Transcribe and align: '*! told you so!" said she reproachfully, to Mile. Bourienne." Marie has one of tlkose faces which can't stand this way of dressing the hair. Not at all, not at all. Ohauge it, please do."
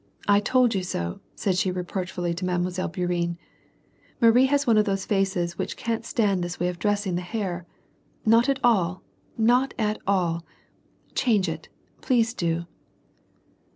'*! 0.25 0.39
told 0.43 0.73
you 0.73 0.81
so!" 0.81 1.19
said 1.35 1.55
she 1.55 1.69
reproachfully, 1.69 2.33
to 2.33 2.43
Mile. 2.43 2.57
Bourienne." 2.59 3.37
Marie 4.19 4.47
has 4.47 4.65
one 4.65 4.79
of 4.79 4.87
tlkose 4.87 5.05
faces 5.05 5.59
which 5.59 5.77
can't 5.77 6.03
stand 6.07 6.43
this 6.43 6.59
way 6.59 6.69
of 6.69 6.79
dressing 6.79 7.13
the 7.13 7.21
hair. 7.21 7.67
Not 8.25 8.49
at 8.49 8.59
all, 8.63 9.03
not 9.37 9.75
at 9.77 9.99
all. 10.07 10.43
Ohauge 11.15 11.47
it, 11.47 11.69
please 12.01 12.33
do." 12.33 12.65